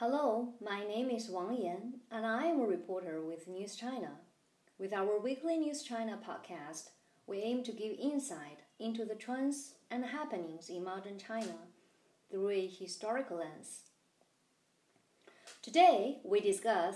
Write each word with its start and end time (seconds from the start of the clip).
Hello, 0.00 0.50
my 0.64 0.84
name 0.86 1.10
is 1.10 1.28
Wang 1.28 1.60
Yan, 1.60 1.94
and 2.12 2.24
I 2.24 2.44
am 2.44 2.60
a 2.60 2.66
reporter 2.68 3.20
with 3.20 3.48
News 3.48 3.74
China. 3.74 4.12
With 4.78 4.92
our 4.92 5.18
weekly 5.18 5.58
News 5.58 5.82
China 5.82 6.16
podcast, 6.24 6.90
we 7.26 7.38
aim 7.38 7.64
to 7.64 7.72
give 7.72 7.98
insight 7.98 8.60
into 8.78 9.04
the 9.04 9.16
trends 9.16 9.74
and 9.90 10.04
happenings 10.04 10.68
in 10.68 10.84
modern 10.84 11.18
China 11.18 11.56
through 12.30 12.50
a 12.50 12.68
historical 12.68 13.38
lens. 13.38 13.80
Today, 15.62 16.18
we 16.22 16.38
discuss 16.38 16.94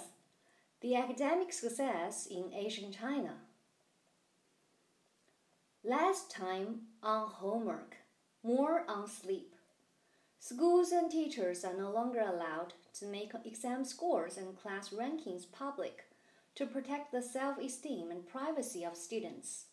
the 0.80 0.94
academic 0.94 1.52
success 1.52 2.28
in 2.30 2.54
Asian 2.54 2.92
China. 2.92 3.34
Last 5.82 6.30
time 6.30 6.82
on 7.02 7.30
homework, 7.30 7.96
more 8.44 8.84
on 8.86 9.08
sleep. 9.08 9.56
Schools 10.38 10.92
and 10.92 11.10
teachers 11.10 11.64
are 11.64 11.76
no 11.76 11.90
longer 11.90 12.20
allowed 12.20 12.74
to 12.98 13.06
make 13.06 13.32
exam 13.44 13.84
scores 13.84 14.36
and 14.36 14.56
class 14.56 14.90
rankings 14.90 15.50
public 15.50 16.04
to 16.54 16.66
protect 16.66 17.12
the 17.12 17.22
self 17.22 17.58
esteem 17.58 18.10
and 18.10 18.26
privacy 18.26 18.84
of 18.84 18.96
students. 18.96 19.66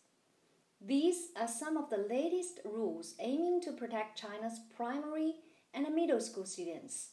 These 0.80 1.28
are 1.38 1.48
some 1.48 1.76
of 1.76 1.90
the 1.90 2.06
latest 2.08 2.60
rules 2.64 3.14
aiming 3.20 3.60
to 3.62 3.72
protect 3.72 4.18
China's 4.18 4.60
primary 4.74 5.34
and 5.74 5.94
middle 5.94 6.20
school 6.20 6.46
students. 6.46 7.10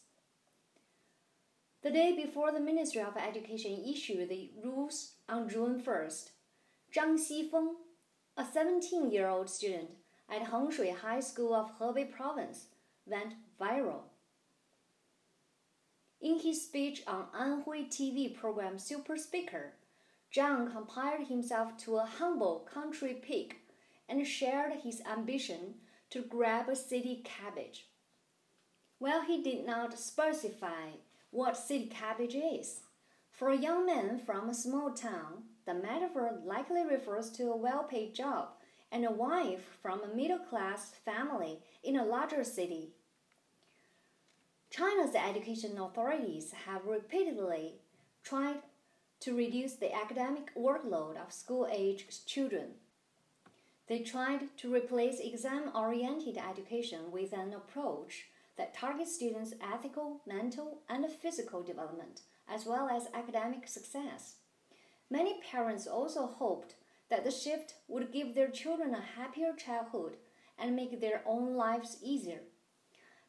The 1.83 1.91
day 1.91 2.15
before 2.15 2.51
the 2.51 2.59
Ministry 2.59 3.01
of 3.01 3.17
Education 3.17 3.83
issued 3.85 4.29
the 4.29 4.51
rules 4.63 5.13
on 5.29 5.49
June 5.49 5.81
1st, 5.81 6.29
Zhang 6.95 7.17
Xifeng 7.17 7.73
a 8.37 8.45
17 8.45 9.11
year 9.11 9.27
old 9.27 9.49
student 9.49 9.89
at 10.29 10.51
Hengshui 10.51 10.95
High 10.95 11.21
School 11.21 11.55
of 11.55 11.71
Hebei 11.79 12.11
Province 12.11 12.67
went 13.05 13.33
viral. 13.59 14.01
In 16.19 16.39
his 16.39 16.63
speech 16.65 17.03
on 17.05 17.27
Anhui 17.27 17.87
TV 17.87 18.33
program 18.33 18.79
Super 18.79 19.17
Speaker, 19.17 19.73
Zhang 20.33 20.71
compared 20.71 21.27
himself 21.27 21.77
to 21.77 21.97
a 21.97 22.05
humble 22.05 22.67
country 22.73 23.13
pig 23.13 23.57
and 24.09 24.25
shared 24.25 24.73
his 24.81 25.01
ambition 25.01 25.75
to 26.09 26.23
grab 26.23 26.69
a 26.69 26.75
city 26.75 27.21
cabbage. 27.23 27.85
While 28.97 29.21
he 29.21 29.43
did 29.43 29.63
not 29.65 29.99
specify 29.99 30.93
what 31.29 31.55
city 31.55 31.85
cabbage 31.85 32.35
is, 32.35 32.81
for 33.31 33.49
a 33.49 33.57
young 33.57 33.85
man 33.85 34.17
from 34.17 34.49
a 34.49 34.55
small 34.55 34.91
town, 34.93 35.43
the 35.67 35.75
metaphor 35.75 36.39
likely 36.43 36.83
refers 36.83 37.29
to 37.31 37.51
a 37.51 37.57
well 37.57 37.83
paid 37.83 38.15
job 38.15 38.49
and 38.91 39.05
a 39.05 39.11
wife 39.11 39.77
from 39.83 40.01
a 40.01 40.15
middle 40.15 40.39
class 40.39 40.93
family 41.05 41.59
in 41.83 41.95
a 41.95 42.05
larger 42.05 42.43
city. 42.43 42.89
China's 44.69 45.15
education 45.15 45.77
authorities 45.77 46.53
have 46.65 46.85
repeatedly 46.85 47.75
tried 48.23 48.57
to 49.21 49.35
reduce 49.35 49.73
the 49.75 49.93
academic 49.95 50.53
workload 50.55 51.15
of 51.17 51.33
school 51.33 51.67
age 51.71 52.05
children. 52.25 52.75
They 53.87 53.99
tried 53.99 54.55
to 54.57 54.73
replace 54.73 55.19
exam 55.19 55.71
oriented 55.73 56.37
education 56.37 57.11
with 57.11 57.31
an 57.31 57.53
approach 57.53 58.27
that 58.57 58.73
targets 58.73 59.15
students' 59.15 59.53
ethical, 59.61 60.21
mental, 60.27 60.79
and 60.89 61.09
physical 61.09 61.63
development, 61.63 62.21
as 62.49 62.65
well 62.65 62.89
as 62.89 63.07
academic 63.13 63.67
success. 63.67 64.35
Many 65.09 65.39
parents 65.51 65.87
also 65.87 66.27
hoped 66.27 66.75
that 67.09 67.23
the 67.23 67.31
shift 67.31 67.75
would 67.87 68.11
give 68.11 68.35
their 68.35 68.49
children 68.49 68.93
a 68.93 69.01
happier 69.01 69.53
childhood 69.53 70.17
and 70.59 70.75
make 70.75 70.99
their 70.99 71.21
own 71.25 71.55
lives 71.55 71.97
easier. 72.03 72.41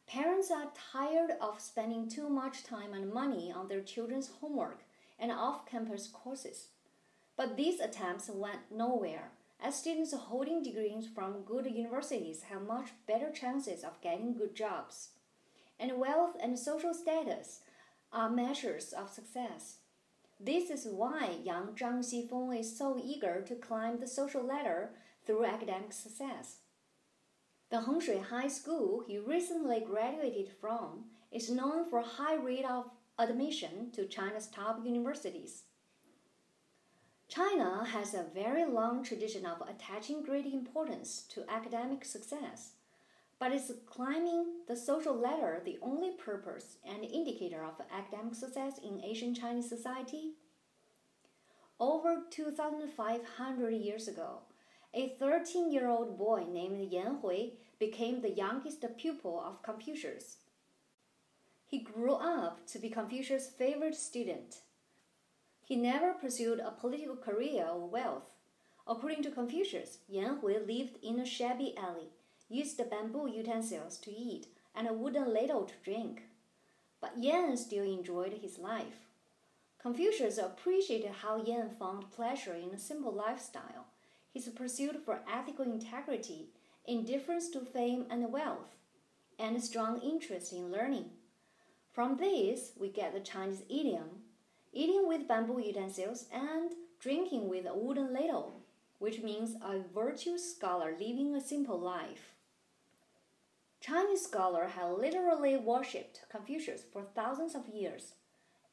Parents 0.09 0.49
are 0.49 0.71
tired 0.91 1.33
of 1.39 1.61
spending 1.61 2.09
too 2.09 2.29
much 2.29 2.63
time 2.63 2.93
and 2.95 3.13
money 3.13 3.53
on 3.55 3.67
their 3.67 3.81
children's 3.81 4.31
homework 4.41 4.83
and 5.19 5.31
off 5.31 5.67
campus 5.67 6.07
courses. 6.07 6.69
But 7.37 7.55
these 7.55 7.79
attempts 7.79 8.27
went 8.27 8.71
nowhere, 8.75 9.33
as 9.63 9.75
students 9.75 10.11
holding 10.11 10.63
degrees 10.63 11.07
from 11.13 11.43
good 11.43 11.67
universities 11.67 12.41
have 12.49 12.63
much 12.63 12.87
better 13.07 13.29
chances 13.29 13.83
of 13.83 14.01
getting 14.01 14.33
good 14.33 14.55
jobs. 14.55 15.09
And 15.79 15.99
wealth 15.99 16.35
and 16.41 16.57
social 16.57 16.95
status 16.95 17.59
are 18.11 18.31
measures 18.31 18.93
of 18.93 19.11
success. 19.11 19.75
This 20.39 20.71
is 20.71 20.87
why 20.89 21.37
young 21.43 21.75
Zhang 21.75 21.99
Xifeng 21.99 22.59
is 22.59 22.75
so 22.75 22.99
eager 22.99 23.43
to 23.47 23.53
climb 23.53 23.99
the 23.99 24.07
social 24.07 24.43
ladder 24.43 24.89
through 25.27 25.45
academic 25.45 25.93
success. 25.93 26.61
The 27.69 27.81
Hengshui 27.81 28.23
High 28.23 28.47
School 28.47 29.03
he 29.05 29.19
recently 29.19 29.79
graduated 29.79 30.49
from 30.59 31.05
is 31.31 31.51
known 31.51 31.87
for 31.87 32.01
high 32.01 32.33
rate 32.33 32.65
of 32.65 32.89
admission 33.19 33.91
to 33.91 34.07
China's 34.07 34.47
top 34.47 34.83
universities. 34.83 35.65
China 37.27 37.85
has 37.85 38.15
a 38.15 38.25
very 38.33 38.65
long 38.65 39.03
tradition 39.03 39.45
of 39.45 39.61
attaching 39.69 40.23
great 40.23 40.47
importance 40.47 41.21
to 41.29 41.45
academic 41.47 42.03
success. 42.05 42.71
But 43.37 43.51
is 43.51 43.71
climbing 43.85 44.45
the 44.67 44.75
social 44.75 45.13
ladder 45.15 45.61
the 45.63 45.77
only 45.83 46.11
purpose 46.11 46.77
and 46.83 47.05
indicator 47.05 47.63
of 47.63 47.85
academic 47.95 48.33
success 48.33 48.79
in 48.79 49.03
Asian 49.03 49.35
Chinese 49.35 49.69
society? 49.69 50.33
Over 51.79 52.23
2,500 52.31 53.69
years 53.69 54.07
ago, 54.07 54.39
a 54.93 55.09
13 55.19 55.71
year 55.71 55.87
old 55.87 56.17
boy 56.17 56.45
named 56.49 56.91
Yan 56.91 57.19
Hui 57.21 57.51
became 57.79 58.21
the 58.21 58.31
youngest 58.31 58.83
pupil 58.97 59.41
of 59.45 59.61
Confucius. 59.61 60.37
He 61.65 61.79
grew 61.79 62.13
up 62.13 62.65
to 62.67 62.79
be 62.79 62.89
Confucius' 62.89 63.47
favorite 63.47 63.95
student. 63.95 64.61
He 65.61 65.75
never 65.75 66.13
pursued 66.13 66.59
a 66.59 66.71
political 66.71 67.15
career 67.15 67.67
or 67.71 67.87
wealth. 67.87 68.33
According 68.87 69.21
to 69.23 69.31
Confucius, 69.31 69.99
Yan 70.07 70.37
Hui 70.37 70.57
lived 70.57 70.97
in 71.03 71.19
a 71.19 71.25
shabby 71.25 71.75
alley 71.77 72.09
used 72.49 72.81
bamboo 72.89 73.29
utensils 73.29 73.97
to 73.99 74.11
eat 74.11 74.47
and 74.75 74.87
a 74.87 74.93
wooden 74.93 75.31
ladle 75.31 75.65
to 75.65 75.73
drink. 75.83 76.23
But 76.99 77.19
Yan 77.19 77.55
still 77.57 77.83
enjoyed 77.83 78.33
his 78.41 78.57
life. 78.57 79.05
Confucius 79.79 80.39
appreciated 80.39 81.11
how 81.21 81.43
Yan 81.43 81.69
found 81.69 82.11
pleasure 82.11 82.55
in 82.55 82.73
a 82.73 82.79
simple 82.79 83.13
lifestyle, 83.13 83.85
his 84.33 84.47
pursuit 84.49 85.03
for 85.03 85.21
ethical 85.31 85.65
integrity, 85.65 86.49
indifference 86.85 87.49
to 87.49 87.61
fame 87.61 88.05
and 88.09 88.31
wealth, 88.31 88.75
and 89.37 89.55
a 89.55 89.61
strong 89.61 89.99
interest 90.01 90.53
in 90.53 90.71
learning. 90.71 91.09
From 91.91 92.17
this, 92.17 92.71
we 92.79 92.89
get 92.89 93.13
the 93.13 93.19
Chinese 93.19 93.63
idiom 93.69 94.23
eating 94.71 95.07
with 95.07 95.27
bamboo 95.27 95.59
utensils 95.59 96.25
and 96.31 96.71
drinking 96.99 97.49
with 97.49 97.65
a 97.65 97.73
wooden 97.73 98.13
ladle, 98.13 98.61
which 98.99 99.21
means 99.21 99.55
a 99.63 99.79
virtuous 99.93 100.55
scholar 100.55 100.91
living 100.91 101.35
a 101.35 101.41
simple 101.41 101.79
life. 101.79 102.33
Chinese 103.81 104.23
scholars 104.23 104.71
have 104.71 104.91
literally 104.91 105.55
worshipped 105.57 106.21
Confucius 106.29 106.81
for 106.91 107.01
thousands 107.01 107.55
of 107.55 107.67
years. 107.67 108.13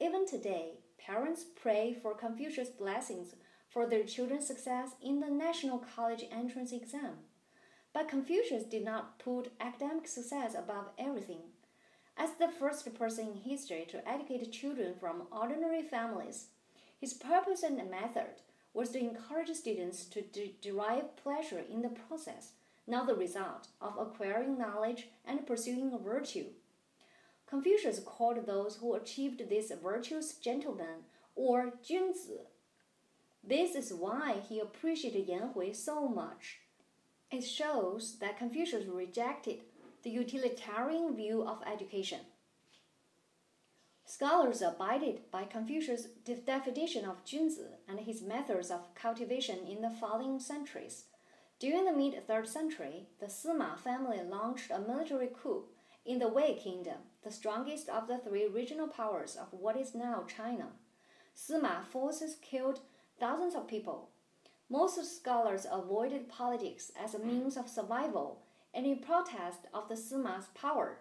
Even 0.01 0.27
today, 0.27 0.73
parents 0.99 1.45
pray 1.45 1.97
for 2.03 2.15
Confucius' 2.15 2.69
blessings 2.69 3.35
for 3.77 3.85
their 3.87 4.05
children's 4.05 4.47
success 4.47 4.93
in 5.03 5.21
the 5.21 5.29
National 5.29 5.85
College 5.95 6.25
entrance 6.33 6.73
exam. 6.73 7.19
But 7.93 8.09
Confucius 8.09 8.65
did 8.65 8.87
not 8.87 9.19
put 9.19 9.53
academic 9.61 10.09
success 10.09 10.55
above 10.55 10.87
everything. 10.97 11.43
As 12.17 12.31
the 12.39 12.49
first 12.49 12.95
person 12.95 13.29
in 13.29 13.37
history 13.37 13.87
to 13.91 14.09
educate 14.09 14.51
children 14.51 14.95
from 14.99 15.27
ordinary 15.31 15.83
families, 15.83 16.47
his 16.99 17.13
purpose 17.13 17.63
and 17.63 17.77
method 17.91 18.41
was 18.73 18.89
to 18.93 18.99
encourage 18.99 19.51
students 19.51 20.07
to 20.07 20.23
de- 20.23 20.57
derive 20.63 21.15
pleasure 21.23 21.63
in 21.71 21.83
the 21.83 21.91
process 21.91 22.53
not 22.87 23.07
the 23.07 23.15
result 23.15 23.69
of 23.83 23.99
acquiring 23.99 24.57
knowledge 24.57 25.09
and 25.27 25.47
pursuing 25.47 25.99
virtue. 26.03 26.47
Confucius 27.47 28.01
called 28.01 28.47
those 28.47 28.77
who 28.77 28.95
achieved 28.95 29.51
this 29.51 29.71
virtuous 29.83 30.33
gentlemen 30.33 31.05
or 31.35 31.75
Junzi. 31.87 32.47
This 33.49 33.77
is 33.77 33.93
why 33.95 34.39
he 34.49 34.59
appreciated 34.59 35.29
Yan 35.29 35.51
Hui 35.55 35.73
so 35.73 36.09
much. 36.09 36.59
It 37.31 37.43
shows 37.43 38.19
that 38.19 38.39
Confucius 38.39 38.87
rejected 38.87 39.61
the 40.03 40.11
utilitarian 40.11 41.15
view 41.15 41.47
of 41.47 41.63
education. 41.65 42.21
Scholars 44.05 44.63
abided 44.63 45.31
by 45.31 45.45
Confucius' 45.45 46.07
definition 46.45 47.05
of 47.05 47.25
Junzi 47.25 47.67
and 47.89 48.01
his 48.01 48.23
methods 48.23 48.71
of 48.71 48.95
cultivation 48.95 49.67
in 49.67 49.81
the 49.81 49.91
following 49.91 50.41
centuries. 50.41 51.05
During 51.61 51.85
the 51.85 51.93
mid 51.93 52.27
3rd 52.27 52.49
century, 52.49 53.07
the 53.21 53.27
Sima 53.27 53.79
family 53.79 54.21
launched 54.23 54.71
a 54.71 54.79
military 54.79 55.29
coup 55.29 55.65
in 56.05 56.19
the 56.19 56.29
Wei 56.29 56.55
Kingdom, 56.55 56.99
the 57.23 57.31
strongest 57.31 57.89
of 57.89 58.09
the 58.09 58.19
three 58.19 58.47
regional 58.47 58.89
powers 58.89 59.37
of 59.37 59.53
what 59.53 59.77
is 59.77 59.95
now 59.95 60.25
China. 60.29 60.69
Sima 61.37 61.85
forces 61.85 62.37
killed 62.41 62.81
thousands 63.19 63.55
of 63.55 63.69
people. 63.69 64.11
Most 64.69 64.99
scholars 65.17 65.67
avoided 65.71 66.29
politics 66.29 66.91
as 67.03 67.15
a 67.15 67.19
means 67.19 67.57
of 67.57 67.69
survival 67.69 68.43
and 68.75 68.85
in 68.85 68.99
protest 68.99 69.61
of 69.73 69.89
the 69.89 69.97
Sima's 69.97 70.47
power. 70.55 70.99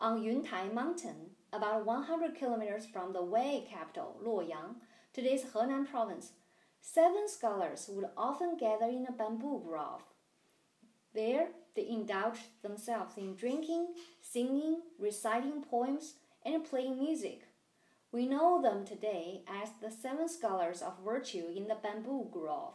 On 0.00 0.22
Yuntai 0.22 0.72
Mountain, 0.72 1.30
about 1.52 1.86
100 1.86 2.34
kilometers 2.34 2.86
from 2.86 3.12
the 3.12 3.22
Wei 3.22 3.66
capital, 3.68 4.16
Luoyang, 4.24 4.76
today's 5.12 5.44
Henan 5.44 5.88
province, 5.88 6.32
seven 6.80 7.28
scholars 7.28 7.88
would 7.92 8.06
often 8.16 8.56
gather 8.56 8.86
in 8.86 9.06
a 9.08 9.12
bamboo 9.12 9.62
grove. 9.64 10.02
There, 11.14 11.48
they 11.76 11.88
indulged 11.88 12.62
themselves 12.62 13.16
in 13.16 13.36
drinking, 13.36 13.94
singing, 14.20 14.80
reciting 14.98 15.62
poems, 15.62 16.14
and 16.44 16.64
playing 16.64 16.98
music. 16.98 17.42
We 18.14 18.26
know 18.26 18.62
them 18.62 18.84
today 18.84 19.42
as 19.48 19.70
the 19.82 19.90
seven 19.90 20.28
scholars 20.28 20.82
of 20.82 21.04
virtue 21.04 21.46
in 21.52 21.66
the 21.66 21.74
bamboo 21.74 22.28
grove. 22.30 22.74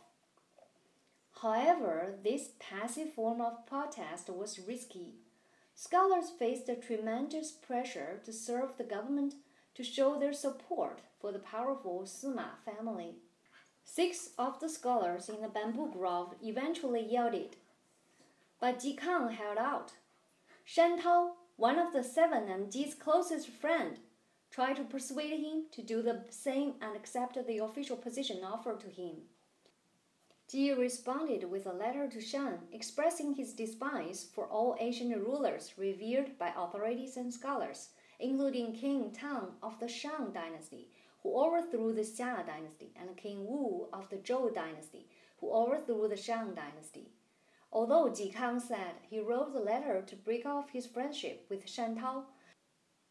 However, 1.42 2.16
this 2.22 2.50
passive 2.60 3.14
form 3.14 3.40
of 3.40 3.66
protest 3.66 4.30
was 4.30 4.60
risky. 4.60 5.14
Scholars 5.76 6.30
faced 6.30 6.68
a 6.68 6.76
tremendous 6.76 7.54
pressure 7.54 8.20
to 8.26 8.34
serve 8.34 8.76
the 8.78 8.84
government 8.84 9.36
to 9.76 9.82
show 9.82 10.20
their 10.20 10.34
support 10.34 11.00
for 11.22 11.32
the 11.32 11.40
powerful 11.40 12.02
Sima 12.04 12.60
family. 12.66 13.16
Six 13.86 14.32
of 14.38 14.60
the 14.60 14.68
scholars 14.68 15.30
in 15.30 15.42
the 15.42 15.48
bamboo 15.48 15.90
grove 15.90 16.36
eventually 16.44 17.08
yielded, 17.10 17.56
but 18.60 18.82
Ji 18.82 18.94
Kang 18.94 19.30
held 19.30 19.58
out. 19.58 19.94
Shan 20.66 21.02
Tao, 21.02 21.36
one 21.56 21.80
of 21.80 21.94
the 21.94 22.04
seven 22.04 22.50
and 22.50 22.70
Ji's 22.70 22.94
closest 22.94 23.48
friend, 23.48 24.00
tried 24.52 24.76
to 24.76 24.84
persuade 24.84 25.40
him 25.40 25.64
to 25.72 25.82
do 25.82 26.02
the 26.02 26.24
same 26.30 26.74
and 26.82 26.96
accept 26.96 27.38
the 27.46 27.58
official 27.60 27.96
position 27.96 28.44
offered 28.44 28.80
to 28.80 28.90
him. 28.90 29.16
Ji 30.50 30.72
responded 30.74 31.44
with 31.44 31.68
a 31.68 31.74
letter 31.74 32.08
to 32.08 32.20
Shan 32.20 32.60
expressing 32.72 33.36
his 33.36 33.54
despise 33.54 34.26
for 34.34 34.48
all 34.48 34.76
ancient 34.80 35.16
rulers 35.16 35.74
revered 35.78 36.40
by 36.40 36.52
authorities 36.58 37.18
and 37.18 37.32
scholars, 37.32 37.90
including 38.20 38.74
King 38.74 39.12
Tang 39.12 39.54
of 39.62 39.80
the 39.80 39.88
Shang 39.88 40.32
dynasty, 40.34 40.90
who 41.22 41.38
overthrew 41.38 41.94
the 41.94 42.02
Xia 42.02 42.46
dynasty, 42.48 42.92
and 43.00 43.16
King 43.16 43.46
Wu 43.46 43.90
of 43.94 44.10
the 44.10 44.18
Zhou 44.18 44.52
dynasty, 44.54 45.06
who 45.40 45.52
overthrew 45.52 46.08
the 46.08 46.18
Shang 46.18 46.56
dynasty. 46.56 47.12
Although 47.72 48.10
Ji 48.10 48.32
Kang 48.32 48.60
said 48.60 48.96
he 49.08 49.20
wrote 49.20 49.54
the 49.54 49.60
letter 49.60 50.02
to 50.02 50.16
break 50.16 50.48
off 50.48 50.72
his 50.72 50.88
friendship 50.88 51.46
with 51.50 51.70
Shan 51.70 51.96
Tao, 51.96 52.26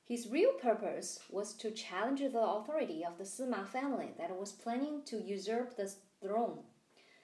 his 0.09 0.27
real 0.27 0.53
purpose 0.53 1.21
was 1.29 1.53
to 1.53 1.71
challenge 1.71 2.21
the 2.21 2.41
authority 2.41 3.05
of 3.05 3.19
the 3.19 3.25
Sima 3.25 3.69
family 3.69 4.15
that 4.17 4.35
was 4.35 4.53
planning 4.53 5.03
to 5.05 5.21
usurp 5.21 5.77
the 5.77 5.93
throne. 6.23 6.61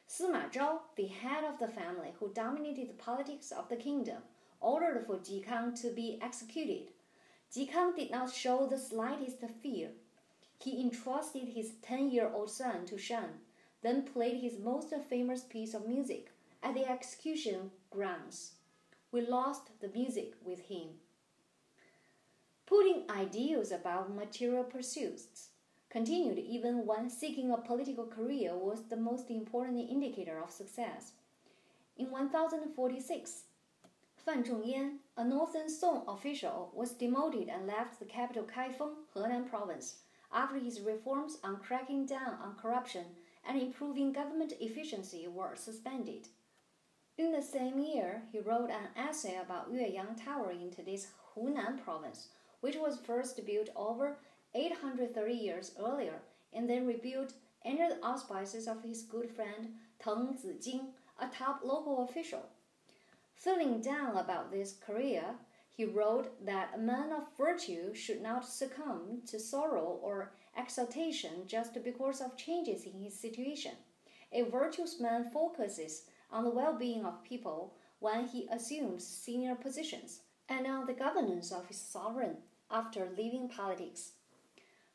Sima 0.06 0.52
Zhao, 0.52 0.80
the 0.94 1.06
head 1.06 1.44
of 1.44 1.58
the 1.58 1.66
family 1.66 2.12
who 2.20 2.30
dominated 2.34 2.90
the 2.90 3.02
politics 3.02 3.50
of 3.50 3.70
the 3.70 3.76
kingdom, 3.76 4.18
ordered 4.60 5.06
for 5.06 5.16
Ji 5.18 5.40
Kang 5.40 5.72
to 5.76 5.88
be 5.88 6.18
executed. 6.20 6.90
Ji 7.50 7.64
Kang 7.64 7.94
did 7.96 8.10
not 8.10 8.30
show 8.30 8.66
the 8.66 8.76
slightest 8.76 9.38
fear. 9.62 9.92
He 10.58 10.82
entrusted 10.82 11.48
his 11.48 11.72
10 11.80 12.10
year 12.10 12.30
old 12.34 12.50
son 12.50 12.84
to 12.84 12.98
Shan, 12.98 13.40
then 13.80 14.02
played 14.02 14.42
his 14.42 14.58
most 14.58 14.92
famous 15.08 15.42
piece 15.42 15.72
of 15.72 15.88
music 15.88 16.32
at 16.62 16.74
the 16.74 16.86
execution 16.86 17.70
grounds. 17.90 18.52
We 19.10 19.22
lost 19.22 19.70
the 19.80 19.88
music 19.88 20.34
with 20.44 20.66
him. 20.66 21.00
Putting 22.66 23.10
ideals 23.10 23.70
above 23.72 24.14
material 24.14 24.64
pursuits 24.64 25.50
continued 25.90 26.38
even 26.38 26.86
when 26.86 27.10
seeking 27.10 27.50
a 27.50 27.58
political 27.58 28.06
career 28.06 28.56
was 28.56 28.84
the 28.88 28.96
most 28.96 29.30
important 29.30 29.90
indicator 29.90 30.42
of 30.42 30.50
success. 30.50 31.12
In 31.96 32.10
1046, 32.10 33.42
Fan 34.16 34.42
Zhongyan, 34.42 34.96
a 35.18 35.24
northern 35.24 35.68
Song 35.68 36.04
official, 36.08 36.72
was 36.74 36.92
demoted 36.92 37.48
and 37.48 37.66
left 37.66 37.98
the 37.98 38.06
capital 38.06 38.44
Kaifeng, 38.44 38.94
Henan 39.14 39.48
province, 39.48 39.96
after 40.32 40.58
his 40.58 40.80
reforms 40.80 41.38
on 41.44 41.58
cracking 41.58 42.06
down 42.06 42.38
on 42.42 42.56
corruption 42.56 43.04
and 43.46 43.60
improving 43.60 44.12
government 44.12 44.54
efficiency 44.58 45.28
were 45.28 45.54
suspended. 45.54 46.28
In 47.18 47.30
the 47.30 47.42
same 47.42 47.78
year, 47.78 48.22
he 48.32 48.40
wrote 48.40 48.70
an 48.70 48.88
essay 48.96 49.36
about 49.36 49.72
Yueyang 49.72 50.24
Tower 50.24 50.50
in 50.50 50.70
today's 50.70 51.08
Hunan 51.36 51.84
province, 51.84 52.28
which 52.64 52.76
was 52.76 52.96
first 52.96 53.44
built 53.44 53.68
over 53.76 54.16
830 54.54 55.34
years 55.34 55.72
earlier 55.78 56.22
and 56.54 56.66
then 56.66 56.86
rebuilt 56.86 57.34
under 57.62 57.90
the 57.90 58.02
auspices 58.02 58.66
of 58.66 58.82
his 58.82 59.02
good 59.02 59.28
friend 59.28 59.74
Teng 60.02 60.34
Zijing, 60.42 60.86
a 61.20 61.26
top 61.26 61.60
local 61.62 62.08
official. 62.08 62.46
Feeling 63.36 63.82
down 63.82 64.16
about 64.16 64.50
this 64.50 64.72
career, 64.72 65.34
he 65.68 65.84
wrote 65.84 66.42
that 66.46 66.70
a 66.74 66.78
man 66.78 67.12
of 67.12 67.36
virtue 67.36 67.92
should 67.92 68.22
not 68.22 68.48
succumb 68.48 69.20
to 69.26 69.38
sorrow 69.38 69.98
or 70.02 70.32
exaltation 70.56 71.46
just 71.46 71.74
because 71.84 72.22
of 72.22 72.38
changes 72.38 72.84
in 72.84 72.98
his 72.98 73.20
situation. 73.20 73.72
A 74.32 74.40
virtuous 74.40 74.98
man 74.98 75.30
focuses 75.30 76.04
on 76.32 76.44
the 76.44 76.50
well 76.50 76.78
being 76.78 77.04
of 77.04 77.22
people 77.24 77.74
when 77.98 78.26
he 78.26 78.48
assumes 78.50 79.06
senior 79.06 79.54
positions 79.54 80.20
and 80.48 80.66
on 80.66 80.86
the 80.86 80.94
governance 80.94 81.52
of 81.52 81.66
his 81.66 81.78
sovereign 81.78 82.38
after 82.74 83.08
leaving 83.16 83.48
politics. 83.48 84.12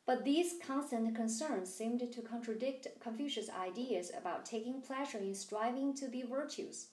But 0.06 0.24
these 0.24 0.58
constant 0.64 1.16
concerns 1.16 1.72
seemed 1.72 2.12
to 2.12 2.22
contradict 2.22 2.86
Confucius' 3.00 3.48
ideas 3.48 4.12
about 4.16 4.44
taking 4.44 4.82
pleasure 4.82 5.18
in 5.18 5.34
striving 5.34 5.94
to 5.94 6.08
be 6.08 6.22
virtuous. 6.22 6.88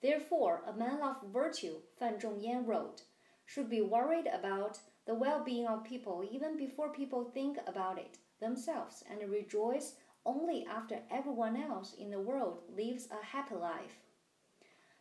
Therefore, 0.00 0.62
a 0.66 0.72
man 0.72 1.00
of 1.02 1.30
virtue, 1.30 1.82
Fan 1.98 2.18
Zhongyan 2.18 2.66
wrote, 2.66 3.02
should 3.44 3.68
be 3.68 3.82
worried 3.82 4.26
about 4.26 4.78
the 5.06 5.14
well 5.14 5.44
being 5.44 5.66
of 5.66 5.84
people 5.84 6.24
even 6.30 6.56
before 6.56 6.92
people 6.92 7.24
think 7.24 7.58
about 7.66 7.98
it 7.98 8.16
themselves 8.40 9.04
and 9.10 9.30
rejoice 9.30 9.96
only 10.24 10.64
after 10.66 11.00
everyone 11.10 11.56
else 11.56 11.94
in 11.94 12.10
the 12.10 12.20
world 12.20 12.62
lives 12.76 13.08
a 13.10 13.24
happy 13.24 13.56
life. 13.56 13.98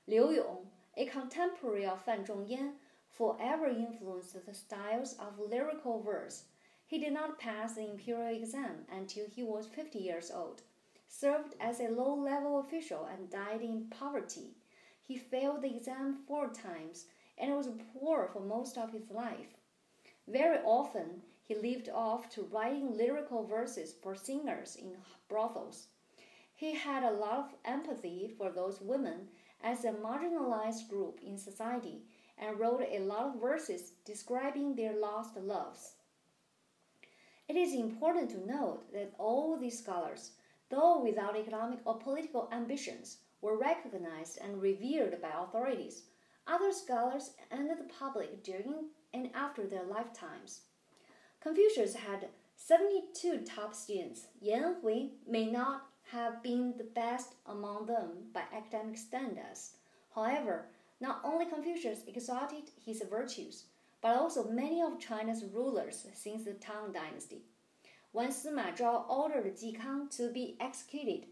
Liu 0.08 0.32
Yong, 0.32 0.68
a 0.98 1.06
contemporary 1.06 1.86
of 1.86 2.02
Fan 2.02 2.26
Zhongyan, 2.26 2.72
forever 3.12 3.68
influenced 3.68 4.46
the 4.46 4.54
styles 4.54 5.16
of 5.20 5.40
lyrical 5.40 6.02
verse 6.02 6.44
he 6.90 6.98
did 6.98 7.14
not 7.14 7.38
pass 7.38 7.76
the 7.76 7.88
imperial 7.88 8.36
exam 8.36 8.88
until 8.92 9.28
he 9.28 9.44
was 9.44 9.68
50 9.68 10.00
years 10.00 10.32
old, 10.32 10.64
served 11.08 11.54
as 11.60 11.80
a 11.80 11.88
low 11.88 12.16
level 12.16 12.58
official, 12.58 13.06
and 13.06 13.30
died 13.30 13.62
in 13.62 13.92
poverty. 13.92 14.56
He 15.00 15.16
failed 15.16 15.62
the 15.62 15.76
exam 15.76 16.24
four 16.28 16.50
times 16.50 17.06
and 17.38 17.56
was 17.56 17.70
poor 17.94 18.28
for 18.34 18.40
most 18.40 18.76
of 18.76 18.92
his 18.92 19.12
life. 19.12 19.56
Very 20.28 20.58
often, 20.66 21.22
he 21.44 21.54
lived 21.54 21.90
off 21.90 22.28
to 22.30 22.42
writing 22.42 22.98
lyrical 22.98 23.46
verses 23.46 23.94
for 23.94 24.16
singers 24.16 24.76
in 24.76 24.98
brothels. 25.28 25.90
He 26.56 26.74
had 26.74 27.04
a 27.04 27.12
lot 27.12 27.38
of 27.38 27.56
empathy 27.66 28.34
for 28.36 28.50
those 28.50 28.82
women 28.82 29.28
as 29.62 29.86
a 29.86 29.92
marginalized 29.92 30.90
group 30.90 31.20
in 31.24 31.38
society 31.38 32.02
and 32.40 32.60
wrote 32.60 32.84
a 32.90 33.00
lot 33.00 33.28
of 33.28 33.42
verses 33.42 33.92
describing 34.06 34.76
their 34.76 34.96
lost 34.96 35.36
loves. 35.38 35.94
It 37.48 37.56
is 37.56 37.74
important 37.74 38.30
to 38.32 38.48
note 38.48 38.92
that 38.94 39.14
all 39.18 39.58
these 39.58 39.80
scholars, 39.80 40.32
though 40.70 41.02
without 41.04 41.36
economic 41.36 41.80
or 41.86 41.98
political 41.98 42.48
ambitions, 42.52 43.18
were 43.42 43.58
recognized 43.58 44.38
and 44.42 44.62
revered 44.62 45.22
by 45.22 45.30
authorities, 45.30 46.04
other 46.48 46.72
scholars, 46.72 47.32
and 47.52 47.70
the 47.70 47.78
public 47.98 48.44
during 48.44 48.90
and 49.14 49.30
after 49.34 49.66
their 49.66 49.84
lifetimes. 49.84 50.62
Confucius 51.42 51.96
had 51.96 52.28
72 52.56 53.40
top 53.46 53.74
students. 53.74 54.28
Yan 54.42 54.76
Hui 54.82 55.10
may 55.28 55.50
not 55.50 55.88
have 56.12 56.44
been 56.44 56.76
the 56.78 56.84
best 56.84 57.36
among 57.46 57.86
them 57.86 58.10
by 58.34 58.44
academic 58.54 58.98
standards. 58.98 59.78
However, 60.14 60.66
not 61.00 61.22
only 61.24 61.46
Confucius 61.46 62.04
exalted 62.08 62.72
his 62.86 63.02
virtues, 63.10 63.66
but 64.02 64.16
also 64.16 64.50
many 64.50 64.82
of 64.82 65.00
China's 65.00 65.44
rulers 65.46 66.06
since 66.14 66.44
the 66.46 66.54
Tang 66.54 66.92
Dynasty. 66.94 67.44
When 68.12 68.30
Sima 68.30 68.76
Zhao 68.76 69.08
ordered 69.10 69.58
Ji 69.58 69.74
Kang 69.74 70.08
to 70.18 70.30
be 70.32 70.58
executed, 70.60 71.28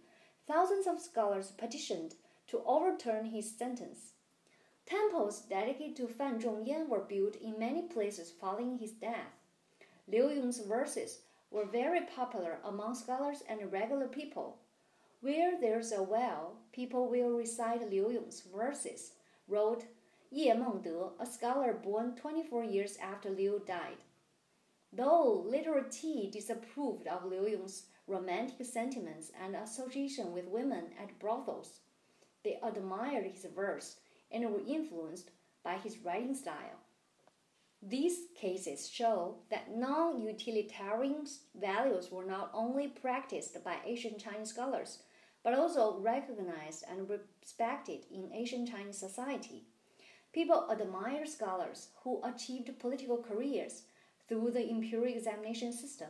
thousands 0.47 0.87
of 0.87 1.01
scholars 1.01 1.51
petitioned 1.57 2.15
to 2.47 2.61
overturn 2.65 3.25
his 3.25 3.57
sentence. 3.57 4.13
Temples 4.85 5.41
dedicated 5.41 5.97
to 5.97 6.07
Fan 6.07 6.39
Zhongyan 6.39 6.87
were 6.87 7.01
built 7.01 7.35
in 7.35 7.59
many 7.59 7.83
places 7.83 8.31
following 8.31 8.77
his 8.77 8.91
death. 8.91 9.33
Liu 10.07 10.29
Yong's 10.29 10.59
verses 10.59 11.19
were 11.51 11.65
very 11.65 12.01
popular 12.01 12.59
among 12.63 12.95
scholars 12.95 13.43
and 13.49 13.71
regular 13.71 14.07
people. 14.07 14.59
Where 15.19 15.59
there's 15.59 15.91
a 15.91 16.01
well, 16.01 16.57
people 16.71 17.09
will 17.09 17.31
recite 17.31 17.89
Liu 17.89 18.11
Yong's 18.11 18.41
verses, 18.55 19.11
wrote 19.47 19.85
Ye 20.29 20.51
Mengde, 20.51 21.11
a 21.19 21.25
scholar 21.25 21.73
born 21.73 22.15
24 22.15 22.63
years 22.63 22.97
after 23.01 23.29
Liu 23.29 23.61
died. 23.65 23.97
Though 24.91 25.45
literati 25.45 26.29
disapproved 26.31 27.07
of 27.07 27.25
Liu 27.25 27.47
Yong's 27.47 27.85
romantic 28.07 28.65
sentiments 28.65 29.31
and 29.41 29.55
association 29.55 30.33
with 30.33 30.47
women 30.47 30.87
at 31.01 31.19
brothels, 31.19 31.79
they 32.43 32.59
admired 32.63 33.25
his 33.25 33.45
verse 33.55 33.97
and 34.31 34.49
were 34.51 34.61
influenced 34.67 35.31
by 35.63 35.77
his 35.77 35.99
writing 35.99 36.35
style. 36.35 36.79
These 37.81 38.27
cases 38.35 38.89
show 38.89 39.35
that 39.49 39.75
non 39.75 40.21
utilitarian 40.21 41.25
values 41.55 42.11
were 42.11 42.25
not 42.25 42.49
only 42.53 42.87
practiced 42.87 43.63
by 43.63 43.77
ancient 43.85 44.19
Chinese 44.19 44.49
scholars, 44.49 44.99
but 45.47 45.57
also 45.57 45.97
recognized 46.01 46.83
and 46.91 47.09
respected 47.09 47.99
in 48.11 48.29
ancient 48.33 48.69
Chinese 48.69 48.97
society. 48.97 49.63
People 50.33 50.67
admire 50.69 51.25
scholars 51.25 51.87
who 52.03 52.21
achieved 52.21 52.77
political 52.79 53.23
careers 53.23 53.83
through 54.27 54.51
the 54.51 54.69
imperial 54.69 55.15
examination 55.15 55.71
system, 55.71 56.09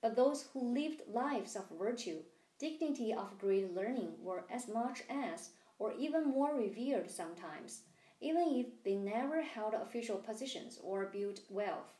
but 0.00 0.14
those 0.14 0.46
who 0.52 0.60
lived 0.60 1.02
lives 1.12 1.56
of 1.56 1.64
virtue, 1.76 2.18
dignity 2.60 3.12
of 3.12 3.36
great 3.40 3.74
learning 3.74 4.12
were 4.22 4.44
as 4.48 4.68
much 4.68 5.02
as, 5.10 5.50
or 5.80 5.92
even 5.98 6.30
more 6.30 6.54
revered 6.54 7.10
sometimes, 7.10 7.80
even 8.20 8.44
if 8.46 8.84
they 8.84 8.94
never 8.94 9.42
held 9.42 9.74
official 9.74 10.18
positions 10.18 10.78
or 10.84 11.06
built 11.06 11.40
wealth. 11.50 11.94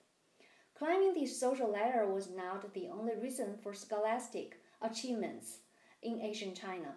Climbing 0.79 1.15
the 1.15 1.27
social 1.27 1.73
ladder 1.73 2.07
was 2.07 2.31
not 2.31 2.73
the 2.73 2.89
only 2.89 3.17
reason 3.17 3.59
for 3.65 3.75
scholastic 3.75 4.61
achievements 4.81 5.59
in 6.03 6.21
ancient 6.21 6.57
China. 6.57 6.95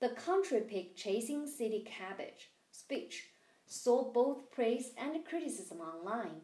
The 0.00 0.10
country 0.10 0.60
pig 0.60 0.96
chasing 0.96 1.46
city 1.46 1.84
cabbage 1.86 2.50
speech 2.70 3.30
saw 3.66 4.12
both 4.12 4.50
praise 4.50 4.92
and 4.96 5.24
criticism 5.24 5.78
online. 5.78 6.42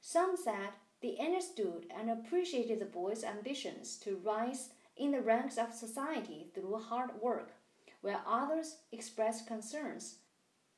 Some 0.00 0.36
said 0.36 0.70
they 1.00 1.16
understood 1.20 1.86
and 1.96 2.10
appreciated 2.10 2.80
the 2.80 2.86
boy's 2.86 3.24
ambitions 3.24 3.96
to 3.98 4.20
rise 4.24 4.70
in 4.96 5.12
the 5.12 5.20
ranks 5.20 5.56
of 5.56 5.72
society 5.72 6.48
through 6.54 6.78
hard 6.78 7.10
work, 7.20 7.52
while 8.00 8.22
others 8.26 8.78
expressed 8.90 9.46
concerns 9.46 10.16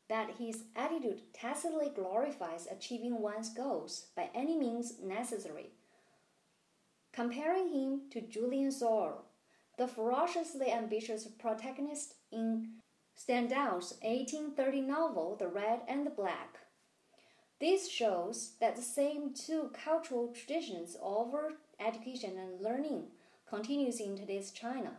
that 0.08 0.36
his 0.38 0.64
attitude 0.76 1.22
tacitly 1.32 1.88
glorifies 1.94 2.66
achieving 2.70 3.22
one's 3.22 3.48
goals 3.54 4.06
by 4.16 4.28
any 4.34 4.58
means 4.58 4.94
necessary. 5.02 5.70
Comparing 7.12 7.72
him 7.72 8.02
to 8.10 8.20
Julien 8.20 8.72
Sorel, 8.72 9.24
the 9.80 9.88
ferociously 9.88 10.70
ambitious 10.70 11.26
protagonist 11.26 12.12
in 12.30 12.68
Stendhal's 13.16 13.94
1830 14.02 14.82
novel 14.82 15.36
The 15.38 15.48
Red 15.48 15.80
and 15.88 16.04
the 16.04 16.10
Black. 16.10 16.58
This 17.62 17.90
shows 17.90 18.56
that 18.60 18.76
the 18.76 18.82
same 18.82 19.32
two 19.32 19.70
cultural 19.72 20.34
traditions 20.34 20.98
over 21.02 21.54
education 21.80 22.36
and 22.36 22.60
learning 22.60 23.04
continues 23.48 24.00
in 24.00 24.18
today's 24.18 24.50
China. 24.50 24.98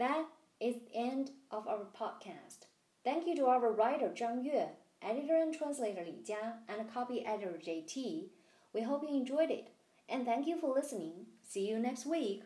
That 0.00 0.26
is 0.58 0.74
the 0.74 0.98
end 0.98 1.30
of 1.52 1.68
our 1.68 1.86
podcast. 1.96 2.66
Thank 3.04 3.24
you 3.28 3.36
to 3.36 3.46
our 3.46 3.70
writer 3.70 4.08
Zhang 4.08 4.44
Yue, 4.44 4.66
editor 5.00 5.36
and 5.36 5.54
translator 5.54 6.02
Li 6.04 6.24
Jia, 6.28 6.54
and 6.68 6.92
copy 6.92 7.24
editor 7.24 7.56
JT. 7.64 8.30
We 8.74 8.82
hope 8.82 9.04
you 9.08 9.16
enjoyed 9.16 9.52
it, 9.52 9.68
and 10.08 10.24
thank 10.24 10.48
you 10.48 10.58
for 10.58 10.74
listening. 10.74 11.26
See 11.48 11.68
you 11.68 11.78
next 11.78 12.04
week. 12.04 12.42